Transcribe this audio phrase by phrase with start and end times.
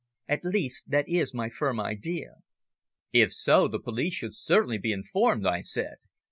[0.27, 2.37] At least, that is my firm idea."
[3.13, 5.97] "If so, the police should certainly be informed," I said.